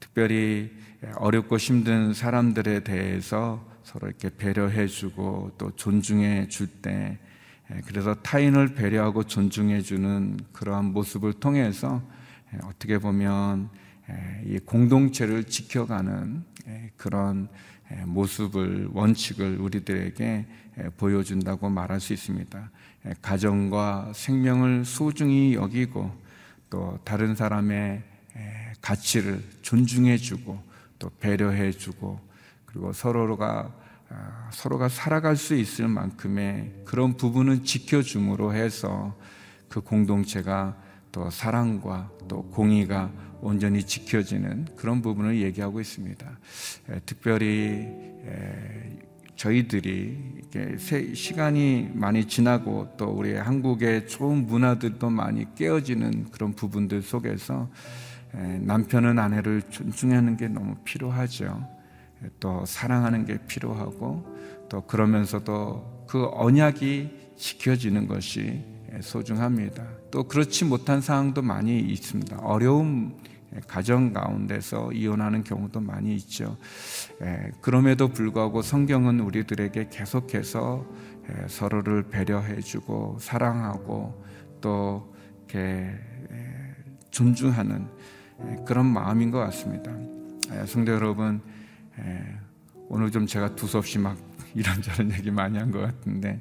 특별히 0.00 0.72
어렵고 1.16 1.58
힘든 1.58 2.14
사람들에 2.14 2.80
대해서 2.80 3.64
서로 3.82 4.08
이렇게 4.08 4.30
배려해 4.30 4.86
주고 4.86 5.52
또 5.58 5.70
존중해 5.76 6.48
줄 6.48 6.66
때, 6.66 7.18
그래서 7.86 8.14
타인을 8.14 8.74
배려하고 8.74 9.24
존중해 9.24 9.82
주는 9.82 10.38
그러한 10.52 10.86
모습을 10.86 11.34
통해서 11.34 12.02
어떻게 12.64 12.98
보면 12.98 13.68
이 14.46 14.58
공동체를 14.58 15.44
지켜가는 15.44 16.44
그런 16.96 17.48
모습을 18.06 18.88
원칙을 18.92 19.58
우리들에게 19.58 20.46
보여준다고 20.96 21.68
말할 21.68 22.00
수 22.00 22.12
있습니다. 22.12 22.70
가정과 23.20 24.12
생명을 24.14 24.84
소중히 24.84 25.54
여기고 25.54 26.23
또 26.74 26.98
다른 27.04 27.36
사람의 27.36 28.02
가치를 28.80 29.40
존중해주고 29.62 30.60
또 30.98 31.10
배려해주고 31.20 32.18
그리고 32.66 32.92
서로가 32.92 33.72
아, 34.10 34.50
서로가 34.52 34.88
살아갈 34.88 35.36
수 35.36 35.54
있을 35.54 35.86
만큼의 35.86 36.82
그런 36.84 37.16
부분은 37.16 37.62
지켜줌으로 37.62 38.54
해서 38.54 39.16
그 39.68 39.82
공동체가 39.82 40.76
또 41.12 41.30
사랑과 41.30 42.10
또 42.26 42.42
공의가 42.42 43.12
온전히 43.40 43.84
지켜지는 43.84 44.66
그런 44.74 45.00
부분을 45.00 45.40
얘기하고 45.42 45.80
있습니다. 45.80 46.26
특별히 47.06 47.88
저희들이 49.36 50.33
시간이 51.14 51.90
많이 51.94 52.26
지나고 52.26 52.88
또 52.96 53.06
우리 53.06 53.34
한국의 53.34 54.06
좋은 54.08 54.46
문화들도 54.46 55.10
많이 55.10 55.52
깨어지는 55.54 56.30
그런 56.30 56.52
부분들 56.54 57.02
속에서 57.02 57.68
남편은 58.32 59.18
아내를 59.18 59.62
존중하는 59.70 60.36
게 60.36 60.48
너무 60.48 60.76
필요하죠. 60.84 61.66
또 62.40 62.64
사랑하는 62.66 63.26
게 63.26 63.38
필요하고 63.46 64.24
또 64.68 64.80
그러면서도 64.82 66.06
그 66.08 66.28
언약이 66.32 67.34
지켜지는 67.36 68.06
것이 68.06 68.62
소중합니다. 69.00 69.84
또 70.10 70.24
그렇지 70.24 70.64
못한 70.64 71.00
상황도 71.00 71.42
많이 71.42 71.80
있습니다. 71.80 72.38
어려움 72.38 73.16
가정 73.68 74.12
가운데서 74.12 74.92
이혼하는 74.92 75.44
경우도 75.44 75.80
많이 75.80 76.14
있죠. 76.16 76.56
그럼에도 77.60 78.08
불구하고 78.08 78.62
성경은 78.62 79.20
우리들에게 79.20 79.88
계속해서 79.90 80.86
서로를 81.48 82.04
배려해주고 82.04 83.18
사랑하고 83.20 84.24
또 84.60 85.14
이렇게 85.46 85.90
존중하는 87.10 87.86
그런 88.66 88.86
마음인 88.86 89.30
것 89.30 89.38
같습니다. 89.38 89.92
성도 90.66 90.92
여러분, 90.92 91.40
오늘 92.88 93.10
좀 93.10 93.26
제가 93.26 93.54
두서없이 93.54 93.98
막 93.98 94.16
이런저런 94.54 95.12
얘기 95.12 95.30
많이 95.30 95.58
한 95.58 95.70
것 95.70 95.80
같은데 95.80 96.40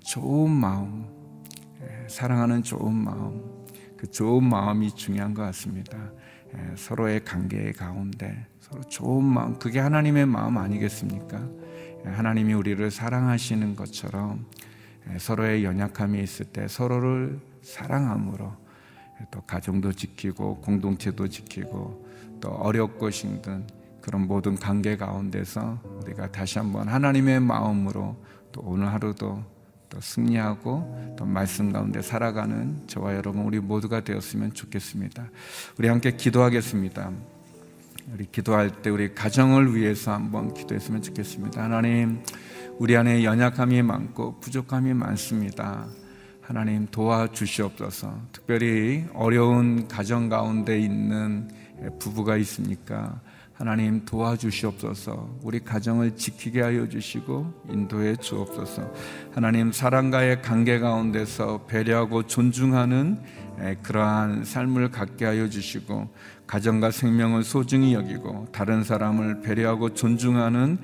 좋은 0.00 0.50
마음, 0.50 1.06
사랑하는 2.08 2.62
좋은 2.62 2.92
마음, 2.92 3.57
그 3.98 4.10
좋은 4.10 4.44
마음이 4.44 4.94
중요한 4.94 5.34
것 5.34 5.42
같습니다. 5.42 5.98
서로의 6.76 7.24
관계 7.24 7.72
가운데 7.72 8.46
서로 8.60 8.82
좋은 8.84 9.24
마음, 9.24 9.58
그게 9.58 9.80
하나님의 9.80 10.24
마음 10.26 10.56
아니겠습니까? 10.56 11.46
하나님이 12.04 12.54
우리를 12.54 12.90
사랑하시는 12.90 13.76
것처럼 13.76 14.46
서로의 15.18 15.64
연약함이 15.64 16.22
있을 16.22 16.46
때 16.46 16.68
서로를 16.68 17.40
사랑함으로 17.62 18.52
또 19.30 19.40
가정도 19.42 19.92
지키고 19.92 20.60
공동체도 20.60 21.28
지키고 21.28 22.06
또 22.40 22.50
어렵고 22.50 23.10
힘든 23.10 23.66
그런 24.00 24.26
모든 24.26 24.54
관계 24.54 24.96
가운데서 24.96 25.82
우리가 26.02 26.30
다시 26.30 26.58
한번 26.58 26.88
하나님의 26.88 27.40
마음으로 27.40 28.16
또 28.52 28.62
오늘 28.64 28.90
하루도 28.92 29.57
또 29.88 30.00
승리하고 30.00 31.16
또 31.18 31.24
말씀 31.24 31.72
가운데 31.72 32.02
살아가는 32.02 32.86
저와 32.86 33.14
여러분 33.14 33.44
우리 33.44 33.58
모두가 33.58 34.02
되었으면 34.02 34.54
좋겠습니다. 34.54 35.30
우리 35.78 35.88
함께 35.88 36.16
기도하겠습니다. 36.16 37.10
우리 38.12 38.26
기도할 38.30 38.70
때 38.82 38.90
우리 38.90 39.14
가정을 39.14 39.74
위해서 39.74 40.12
한번 40.12 40.54
기도했으면 40.54 41.02
좋겠습니다. 41.02 41.62
하나님, 41.62 42.22
우리 42.78 42.96
안에 42.96 43.24
연약함이 43.24 43.82
많고 43.82 44.40
부족함이 44.40 44.94
많습니다. 44.94 45.86
하나님 46.40 46.86
도와주시옵소서. 46.86 48.18
특별히 48.32 49.04
어려운 49.12 49.88
가정 49.88 50.30
가운데 50.30 50.80
있는 50.80 51.50
부부가 51.98 52.38
있습니까? 52.38 53.20
하나님 53.58 54.04
도와주시옵소서. 54.04 55.40
우리 55.42 55.58
가정을 55.58 56.14
지키게 56.14 56.62
하여 56.62 56.88
주시고 56.88 57.64
인도해 57.68 58.14
주옵소서. 58.14 58.88
하나님 59.34 59.72
사랑과의 59.72 60.42
관계 60.42 60.78
가운데서 60.78 61.66
배려하고 61.66 62.28
존중하는 62.28 63.18
그러한 63.82 64.44
삶을 64.44 64.92
갖게 64.92 65.24
하여 65.24 65.48
주시고 65.48 66.08
가정과 66.46 66.92
생명을 66.92 67.42
소중히 67.42 67.94
여기고 67.94 68.46
다른 68.52 68.84
사람을 68.84 69.40
배려하고 69.40 69.92
존중하는 69.92 70.78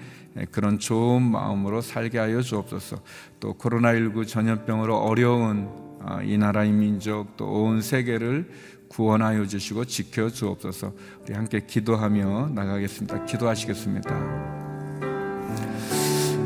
그런 0.51 0.81
좋은 0.81 1.23
마음으로 1.23 1.81
살게 1.81 2.19
하여 2.19 2.43
주옵소서. 2.43 2.97
또 3.39 3.55
코로나19 3.55 4.27
전염병으로 4.27 4.97
어려운 4.97 5.69
아, 5.69 5.84
이 6.25 6.37
나라의 6.39 6.71
민족 6.73 7.37
또 7.37 7.47
온 7.47 7.81
세계를 7.81 8.49
구원하여 8.89 9.47
주시고 9.47 9.85
지켜 9.87 10.29
주옵소서. 10.31 10.93
우리 11.23 11.35
함께 11.35 11.61
기도하며 11.67 12.51
나가겠습니다. 12.55 13.25
기도하시겠습니다. 13.25 14.11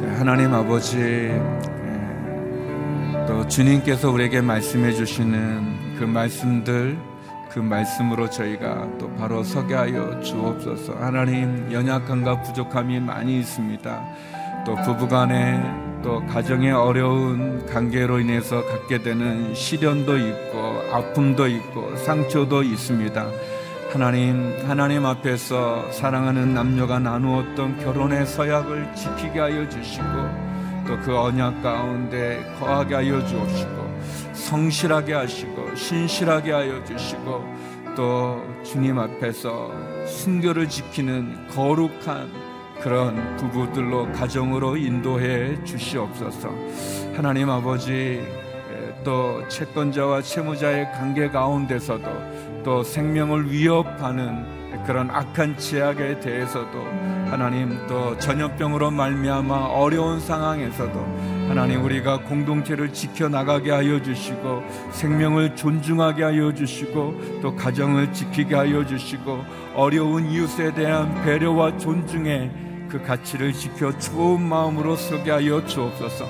네, 0.01 0.07
하나님 0.17 0.55
아버지 0.55 0.97
네, 0.97 1.39
또 3.27 3.47
주님께서 3.47 4.11
우리에게 4.11 4.41
말씀해 4.41 4.93
주시는 4.93 5.97
그 5.99 6.05
말씀들 6.05 6.97
그 7.51 7.59
말씀으로 7.59 8.31
저희가 8.31 8.89
또 8.99 9.11
바로 9.17 9.43
서게 9.43 9.75
하여 9.75 10.21
주옵소서. 10.21 10.95
하나님 10.95 11.71
연약함과 11.73 12.43
부족함이 12.43 13.01
많이 13.01 13.41
있습니다. 13.41 14.05
또 14.65 14.77
부부간에 14.77 15.88
또 16.03 16.25
가정의 16.27 16.73
어려운 16.73 17.67
관계로 17.67 18.21
인해서 18.21 18.65
갖게 18.65 19.03
되는 19.03 19.55
시련도 19.55 20.19
있고 20.19 20.59
아픔도 20.93 21.47
있고 21.49 21.97
상처도 21.97 22.63
있습니다. 22.63 23.27
하나님, 23.91 24.55
하나님 24.67 25.07
앞에서 25.07 25.91
사랑하는 25.93 26.55
남녀가 26.55 26.99
나누었던 26.99 27.79
결혼의 27.79 28.27
서약을 28.27 28.95
지키게 28.95 29.41
하여 29.41 29.69
주시고 29.69 30.49
또 30.89 30.97
그 31.05 31.15
언약 31.15 31.63
가운데 31.63 32.43
거하게 32.59 32.95
하여 32.95 33.25
주옵시고 33.27 34.01
성실하게 34.33 35.13
하시고 35.13 35.75
신실하게 35.77 36.53
하여 36.53 36.83
주시고 36.85 37.45
또 37.95 38.43
주님 38.65 38.99
앞에서 38.99 39.71
순교를 40.07 40.69
지키는 40.69 41.49
거룩한 41.49 42.48
그런 42.81 43.37
부부들로 43.37 44.11
가정으로 44.13 44.77
인도해 44.77 45.63
주시옵소서. 45.65 46.51
하나님 47.17 47.51
아버지 47.51 48.23
또 49.05 49.47
채권자와 49.49 50.23
채무자의 50.23 50.93
관계 50.93 51.29
가운데서도 51.29 52.63
또 52.65 52.83
생명을 52.83 53.51
위협하는 53.51 54.59
그런 54.85 55.11
악한 55.11 55.59
제약에 55.59 56.21
대해서도 56.21 56.79
하나님 57.31 57.79
또 57.87 58.17
전염병으로 58.19 58.91
말미암아 58.91 59.55
어려운 59.67 60.21
상황에서도 60.21 60.99
하나님 61.49 61.85
우리가 61.85 62.21
공동체를 62.23 62.93
지켜 62.93 63.29
나가게 63.29 63.71
하여 63.71 64.01
주시고 64.03 64.63
생명을 64.93 65.57
존중하게 65.57 66.23
하여 66.23 66.53
주시고 66.53 67.41
또 67.43 67.55
가정을 67.55 68.13
지키게 68.13 68.55
하여 68.55 68.85
주시고 68.85 69.45
어려운 69.75 70.31
이웃에 70.31 70.75
대한 70.75 71.23
배려와 71.25 71.77
존중에 71.79 72.68
그 72.89 73.03
가치를 73.03 73.53
지켜 73.53 73.97
좋은 73.99 74.41
마음으로 74.41 74.97
서게 74.97 75.31
하여 75.31 75.65
주옵소서. 75.67 76.27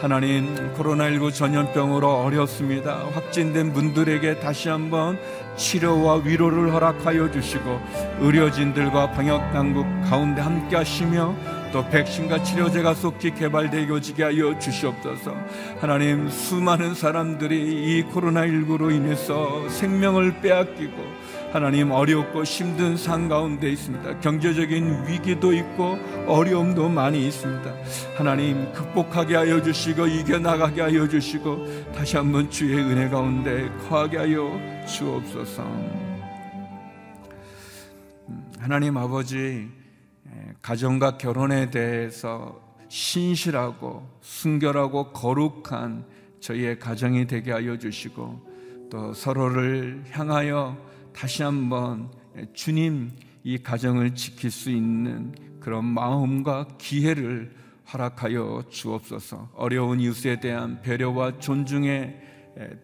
하나님, 0.00 0.74
코로나19 0.74 1.32
전염병으로 1.32 2.22
어렵습니다. 2.22 3.04
확진된 3.12 3.72
분들에게 3.72 4.40
다시 4.40 4.68
한번 4.68 5.18
치료와 5.56 6.22
위로를 6.24 6.72
허락하여 6.72 7.30
주시고, 7.30 7.80
의료진들과 8.20 9.10
방역당국 9.12 9.86
가운데 10.08 10.40
함께 10.40 10.76
하시며, 10.76 11.34
또 11.72 11.86
백신과 11.88 12.42
치료제가 12.42 12.94
속히 12.94 13.34
개발되어지게 13.34 14.22
하여 14.24 14.58
주시옵소서. 14.58 15.34
하나님, 15.80 16.28
수많은 16.28 16.94
사람들이 16.94 17.56
이 17.56 18.04
코로나19로 18.12 18.92
인해서 18.92 19.68
생명을 19.68 20.40
빼앗기고, 20.40 20.96
하나님 21.52 21.90
어렵고 21.90 22.44
힘든 22.44 22.96
상 22.96 23.28
가운데 23.28 23.68
있습니다. 23.70 24.20
경제적인 24.20 25.08
위기도 25.08 25.52
있고 25.52 25.98
어려움도 26.28 26.88
많이 26.88 27.26
있습니다. 27.26 27.74
하나님 28.16 28.72
극복하게 28.72 29.34
하여 29.34 29.60
주시고 29.60 30.06
이겨나가게 30.06 30.80
하여 30.80 31.08
주시고 31.08 31.92
다시 31.92 32.16
한번 32.16 32.48
주의 32.50 32.78
은혜 32.78 33.08
가운데 33.08 33.68
거하게 33.88 34.18
하여 34.18 34.60
주옵소서. 34.86 35.64
음, 38.28 38.52
하나님 38.60 38.96
아버지 38.96 39.68
가정과 40.62 41.18
결혼에 41.18 41.68
대해서 41.70 42.60
신실하고 42.88 44.08
순결하고 44.20 45.12
거룩한 45.12 46.04
저희의 46.38 46.78
가정이 46.78 47.26
되게 47.26 47.50
하여 47.50 47.76
주시고 47.76 48.50
또 48.88 49.12
서로를 49.14 50.04
향하여 50.10 50.89
다시 51.12 51.42
한번 51.42 52.10
주님 52.54 53.10
이 53.42 53.58
가정을 53.58 54.14
지킬 54.14 54.50
수 54.50 54.70
있는 54.70 55.34
그런 55.60 55.84
마음과 55.84 56.68
기회를 56.78 57.54
허락하여 57.92 58.64
주옵소서. 58.70 59.50
어려운 59.54 60.00
이웃에 60.00 60.40
대한 60.40 60.80
배려와 60.80 61.38
존중의 61.38 62.20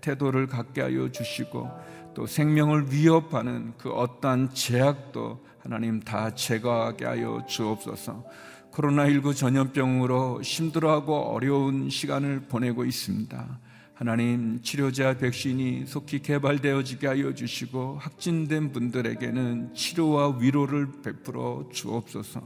태도를 0.00 0.46
갖게 0.46 0.80
하여 0.80 1.10
주시고 1.10 1.70
또 2.14 2.26
생명을 2.26 2.92
위협하는 2.92 3.74
그 3.76 3.90
어떠한 3.90 4.50
제약도 4.54 5.44
하나님 5.58 6.00
다 6.00 6.34
제거하게 6.34 7.04
하여 7.04 7.44
주옵소서. 7.46 8.24
코로나19 8.72 9.34
전염병으로 9.34 10.42
힘들어하고 10.42 11.14
어려운 11.14 11.88
시간을 11.88 12.40
보내고 12.48 12.84
있습니다. 12.84 13.58
하나님 13.96 14.60
치료제 14.60 15.16
백신이 15.16 15.86
속히 15.86 16.18
개발되어지게 16.18 17.06
하여 17.06 17.32
주시고 17.32 17.96
확진된 17.98 18.72
분들에게는 18.72 19.72
치료와 19.72 20.36
위로를 20.38 21.00
베풀어 21.02 21.70
주옵소서. 21.72 22.42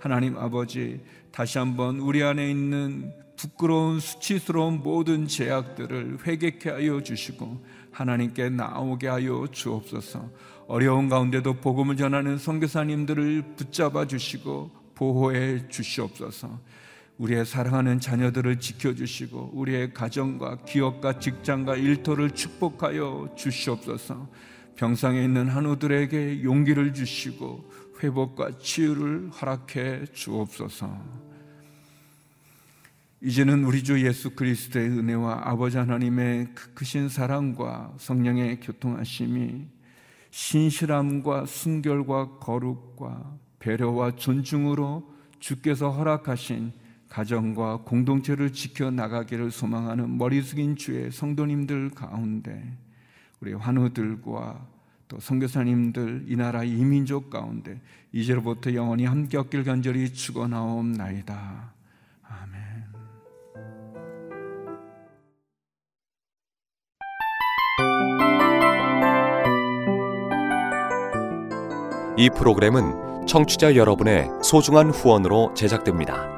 하나님 0.00 0.36
아버지 0.36 1.00
다시 1.30 1.58
한번 1.58 2.00
우리 2.00 2.24
안에 2.24 2.50
있는 2.50 3.12
부끄러운 3.36 4.00
수치스러운 4.00 4.82
모든 4.82 5.28
제약들을 5.28 6.26
회개케 6.26 6.68
하여 6.68 7.00
주시고 7.00 7.64
하나님께 7.92 8.48
나오게 8.48 9.06
하여 9.06 9.46
주옵소서. 9.52 10.28
어려운 10.66 11.08
가운데도 11.08 11.60
복음을 11.60 11.96
전하는 11.96 12.38
선교사님들을 12.38 13.54
붙잡아 13.54 14.08
주시고 14.08 14.72
보호해 14.96 15.68
주시옵소서. 15.68 16.58
우리의 17.18 17.44
사랑하는 17.44 17.98
자녀들을 17.98 18.60
지켜주시고 18.60 19.50
우리의 19.54 19.92
가정과 19.92 20.62
기업과 20.64 21.18
직장과 21.18 21.76
일터를 21.76 22.30
축복하여 22.30 23.34
주시옵소서. 23.36 24.28
병상에 24.76 25.24
있는 25.24 25.48
한우들에게 25.48 26.44
용기를 26.44 26.94
주시고 26.94 27.70
회복과 28.00 28.58
치유를 28.58 29.30
허락해 29.30 30.04
주옵소서. 30.12 31.28
이제는 33.20 33.64
우리 33.64 33.82
주 33.82 34.00
예수 34.06 34.30
그리스도의 34.30 34.90
은혜와 34.90 35.40
아버지 35.42 35.76
하나님의 35.76 36.54
크신 36.74 37.08
사랑과 37.08 37.92
성령의 37.98 38.60
교통하심이 38.60 39.66
신실함과 40.30 41.46
순결과 41.46 42.38
거룩과 42.38 43.36
배려와 43.58 44.14
존중으로 44.14 45.12
주께서 45.40 45.90
허락하신 45.90 46.72
가정과 47.08 47.78
공동체를 47.84 48.52
지켜 48.52 48.90
나가기를 48.90 49.50
소망하는 49.50 50.18
머리 50.18 50.42
숙인 50.42 50.76
주의 50.76 51.10
성도님들 51.10 51.90
가운데 51.90 52.76
우리 53.40 53.52
환우들과 53.54 54.66
또 55.08 55.18
선교사님들 55.18 56.26
이 56.28 56.36
나라 56.36 56.64
이민족 56.64 57.30
가운데 57.30 57.80
이제로부터 58.12 58.74
영원히 58.74 59.06
함께 59.06 59.38
얻길 59.38 59.64
간절히 59.64 60.12
축원하옵나이다. 60.12 61.72
아멘. 62.28 62.58
이 72.18 72.28
프로그램은 72.36 73.26
청취자 73.26 73.76
여러분의 73.76 74.28
소중한 74.42 74.90
후원으로 74.90 75.54
제작됩니다. 75.54 76.37